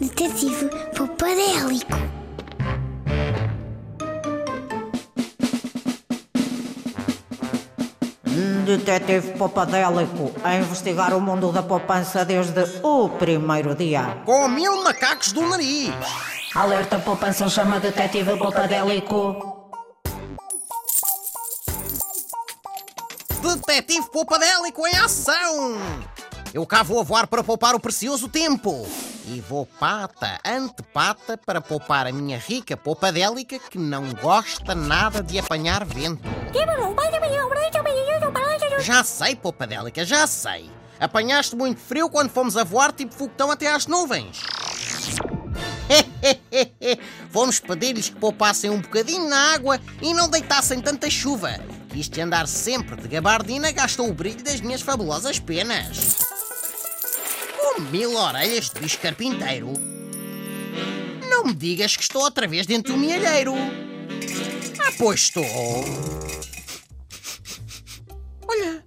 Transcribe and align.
Detetive 0.00 0.70
Popadélico. 0.96 1.92
Detetive 8.64 9.32
Popadélico 9.36 10.32
a 10.42 10.56
investigar 10.56 11.12
o 11.12 11.20
mundo 11.20 11.52
da 11.52 11.62
poupança 11.62 12.24
desde 12.24 12.64
o 12.82 13.10
primeiro 13.10 13.74
dia. 13.74 14.22
Com 14.24 14.48
mil 14.48 14.82
macacos 14.82 15.32
do 15.32 15.42
nariz. 15.46 15.92
Alerta 16.54 16.98
poupança 16.98 17.46
chama 17.50 17.78
Detetive 17.78 18.38
Popadélico. 18.38 19.68
Detetive 23.42 24.08
Poupadélico 24.10 24.86
em 24.86 24.96
ação! 24.96 25.78
Eu 26.52 26.66
cá 26.66 26.82
vou 26.82 27.00
a 27.00 27.04
voar 27.04 27.28
para 27.28 27.44
poupar 27.44 27.76
o 27.76 27.80
precioso 27.80 28.28
tempo. 28.28 28.84
E 29.26 29.40
vou 29.40 29.64
pata 29.64 30.40
ante 30.44 30.82
pata 30.82 31.38
para 31.38 31.60
poupar 31.60 32.08
a 32.08 32.12
minha 32.12 32.38
rica 32.38 32.76
poupadélica 32.76 33.58
que 33.58 33.78
não 33.78 34.12
gosta 34.14 34.74
nada 34.74 35.22
de 35.22 35.38
apanhar 35.38 35.84
vento. 35.84 36.28
Já 38.80 39.04
sei, 39.04 39.36
poupadélica, 39.36 40.04
já 40.04 40.26
sei. 40.26 40.68
Apanhaste 40.98 41.54
muito 41.54 41.80
frio 41.80 42.10
quando 42.10 42.30
fomos 42.30 42.56
a 42.56 42.64
voar 42.64 42.92
tipo 42.92 43.14
foguetão 43.14 43.50
até 43.52 43.72
às 43.72 43.86
nuvens. 43.86 44.42
Fomos 47.30 47.58
pedir-lhes 47.58 48.08
que 48.08 48.16
poupassem 48.16 48.70
um 48.70 48.80
bocadinho 48.80 49.28
na 49.28 49.54
água 49.54 49.80
e 50.02 50.12
não 50.14 50.28
deitassem 50.28 50.80
tanta 50.80 51.08
chuva. 51.08 51.58
Isto 51.94 52.14
de 52.14 52.20
andar 52.20 52.46
sempre 52.46 52.96
de 52.96 53.08
gabardina 53.08 53.72
gastou 53.72 54.08
o 54.08 54.14
brilho 54.14 54.42
das 54.42 54.60
minhas 54.60 54.82
fabulosas 54.82 55.38
penas. 55.38 56.29
Mil 57.80 58.14
orelhas 58.14 58.70
de 58.70 58.80
bicho 58.80 58.98
carpinteiro. 58.98 59.72
Não 61.28 61.44
me 61.44 61.54
digas 61.54 61.96
que 61.96 62.02
estou 62.02 62.22
outra 62.22 62.46
vez 62.46 62.66
dentro 62.66 62.92
do 62.92 62.98
mielheiro. 62.98 63.54
Ah, 64.78 64.92
pois 64.98 65.20
estou. 65.20 65.44
Olha, 68.46 68.84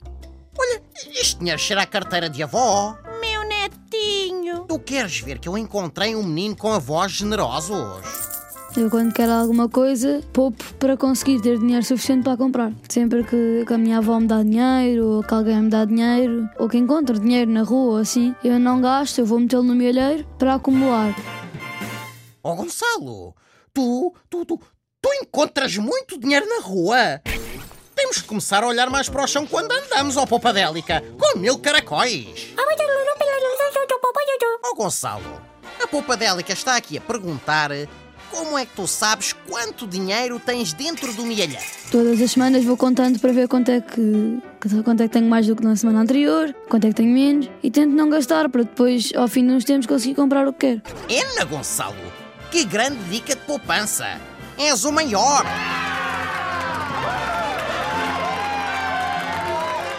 olha, 0.57 0.83
este 1.15 1.39
dinheiro 1.39 1.59
cheira 1.59 1.81
a 1.81 1.85
carteira 1.85 2.29
de 2.29 2.43
avó. 2.43 2.97
Meu 3.19 3.43
netinho. 3.43 4.65
Tu 4.67 4.79
queres 4.79 5.19
ver 5.19 5.39
que 5.39 5.49
eu 5.49 5.57
encontrei 5.57 6.15
um 6.15 6.23
menino 6.23 6.55
com 6.55 6.71
avós 6.71 7.11
generosos? 7.11 8.32
Eu, 8.75 8.89
quando 8.89 9.13
quero 9.13 9.31
alguma 9.31 9.69
coisa, 9.69 10.23
poupo 10.33 10.63
para 10.79 10.97
conseguir 10.97 11.39
ter 11.39 11.59
dinheiro 11.59 11.85
suficiente 11.85 12.23
para 12.23 12.35
comprar. 12.35 12.73
Sempre 12.89 13.23
que, 13.23 13.63
que 13.67 13.73
a 13.73 13.77
minha 13.77 13.99
avó 13.99 14.19
me 14.19 14.25
dá 14.25 14.41
dinheiro, 14.41 15.05
ou 15.05 15.23
que 15.23 15.31
alguém 15.31 15.61
me 15.61 15.69
dá 15.69 15.85
dinheiro, 15.85 16.49
ou 16.57 16.67
que 16.67 16.79
encontro 16.79 17.19
dinheiro 17.19 17.51
na 17.51 17.61
rua 17.61 18.01
assim, 18.01 18.35
eu 18.43 18.59
não 18.59 18.81
gasto, 18.81 19.19
eu 19.19 19.27
vou 19.27 19.39
metê-lo 19.39 19.61
no 19.61 19.75
milheiro 19.75 20.25
para 20.39 20.55
acumular. 20.55 21.15
Oh, 22.41 22.55
Gonçalo, 22.55 23.35
tu, 23.71 24.11
tu, 24.27 24.43
tu, 24.43 24.59
tu 24.99 25.09
encontras 25.21 25.77
muito 25.77 26.17
dinheiro 26.17 26.47
na 26.49 26.59
rua. 26.59 27.21
Temos 27.95 28.21
que 28.21 28.27
começar 28.27 28.63
a 28.63 28.67
olhar 28.67 28.89
mais 28.89 29.07
para 29.07 29.23
o 29.23 29.27
chão 29.27 29.45
quando 29.45 29.71
andamos, 29.71 30.17
ó 30.17 30.25
Popadélica, 30.25 31.03
com 31.19 31.37
mil 31.37 31.59
caracóis. 31.59 32.53
Oh, 34.65 34.75
Gonçalo, 34.75 35.41
a 35.81 35.87
Popadélica 35.87 36.53
está 36.53 36.75
aqui 36.75 36.97
a 36.97 37.01
perguntar 37.01 37.69
como 38.33 38.57
é 38.57 38.65
que 38.65 38.75
tu 38.75 38.87
sabes 38.87 39.31
quanto 39.47 39.85
dinheiro 39.85 40.39
tens 40.39 40.73
dentro 40.73 41.13
do 41.13 41.23
milheiro. 41.23 41.55
Todas 41.91 42.19
as 42.19 42.31
semanas 42.31 42.65
vou 42.65 42.75
contando 42.75 43.19
para 43.19 43.31
ver 43.31 43.47
quanto 43.47 43.69
é 43.69 43.79
que, 43.79 44.41
quanto 44.83 45.03
é 45.03 45.07
que 45.07 45.13
tenho 45.13 45.29
mais 45.29 45.45
do 45.45 45.55
que 45.55 45.63
na 45.63 45.75
semana 45.75 46.01
anterior, 46.01 46.51
quanto 46.67 46.85
é 46.85 46.87
que 46.87 46.95
tenho 46.95 47.13
menos, 47.13 47.47
e 47.61 47.69
tento 47.69 47.91
não 47.91 48.09
gastar 48.09 48.49
para 48.49 48.63
depois, 48.63 49.11
ao 49.15 49.27
fim 49.27 49.45
de 49.45 49.53
uns 49.53 49.63
tempos, 49.63 49.85
conseguir 49.85 50.15
comprar 50.15 50.47
o 50.47 50.53
que 50.53 50.81
quero. 50.81 50.81
Ena, 51.07 51.45
Gonçalo, 51.45 51.95
que 52.49 52.65
grande 52.65 52.97
dica 53.03 53.35
de 53.35 53.41
poupança. 53.41 54.19
És 54.57 54.83
o 54.83 54.91
maior. 54.91 55.45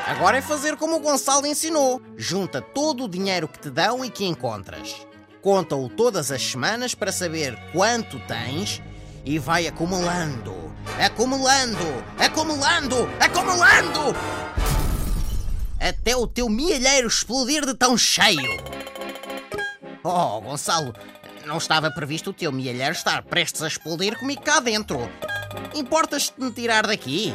Agora 0.09 0.39
é 0.39 0.43
fazer 0.43 0.77
como 0.77 0.97
o 0.97 1.01
Gonçalo 1.01 1.47
ensinou. 1.47 2.03
Junta 2.17 2.61
todo 2.61 3.05
o 3.05 3.09
dinheiro 3.09 3.47
que 3.47 3.61
te 3.61 3.71
dão 3.71 4.05
e 4.05 4.11
que 4.11 4.25
encontras. 4.25 5.07
Conta-o 5.45 5.91
todas 5.91 6.33
as 6.33 6.43
semanas 6.43 6.95
para 6.95 7.13
saber 7.13 7.55
quanto 7.71 8.19
tens 8.21 8.81
e 9.27 9.39
vai 9.39 9.67
acumulando, 9.67 10.73
acumulando, 10.99 12.03
acumulando, 12.19 12.97
acumulando, 13.21 14.17
até 15.79 16.17
o 16.17 16.27
teu 16.27 16.49
milheiro 16.49 17.07
explodir 17.07 17.67
de 17.67 17.75
tão 17.75 17.95
cheio. 17.95 18.57
Oh, 20.03 20.41
Gonçalo, 20.41 20.95
não 21.45 21.59
estava 21.59 21.91
previsto 21.91 22.31
o 22.31 22.33
teu 22.33 22.51
milheiro 22.51 22.95
estar 22.95 23.23
prestes 23.25 23.61
a 23.61 23.69
explodir 23.69 24.19
comigo 24.19 24.41
cá 24.41 24.61
dentro. 24.61 25.11
Importas-te 25.75 26.41
de 26.41 26.47
me 26.47 26.53
tirar 26.53 26.87
daqui? 26.87 27.35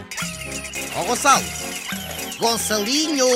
Oh, 0.99 1.03
Gonçalo! 1.03 1.45
Gonçalinho! 2.39 3.27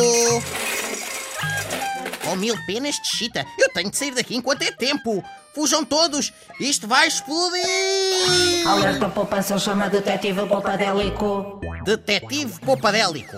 Com 2.24 2.36
mil 2.36 2.56
penas 2.66 2.96
de 2.96 3.08
chita, 3.08 3.46
eu 3.60 3.70
tenho 3.74 3.90
de 3.90 3.98
sair 3.98 4.12
daqui 4.12 4.36
enquanto 4.36 4.62
é 4.62 4.72
tempo. 4.72 5.24
Fujam 5.54 5.86
todos, 5.86 6.34
isto 6.60 6.88
vai 6.88 7.08
explodir! 7.08 8.68
Alerta 8.68 9.08
poupança 9.08 9.60
chama 9.60 9.88
Detetive 9.88 10.48
Popadélico. 10.48 11.62
Detetive 11.84 12.60
Poupadélico, 12.60 13.38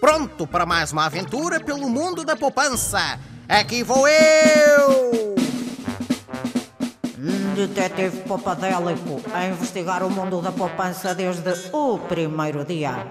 pronto 0.00 0.44
para 0.44 0.66
mais 0.66 0.90
uma 0.90 1.06
aventura 1.06 1.60
pelo 1.60 1.88
mundo 1.88 2.24
da 2.24 2.34
poupança. 2.34 3.18
Aqui 3.48 3.84
vou 3.84 4.08
eu! 4.08 5.36
Detetive 7.54 8.22
Popadélico 8.22 9.22
a 9.32 9.46
investigar 9.46 10.02
o 10.02 10.10
mundo 10.10 10.42
da 10.42 10.50
poupança 10.50 11.14
desde 11.14 11.70
o 11.72 11.96
primeiro 11.98 12.64
dia. 12.64 13.06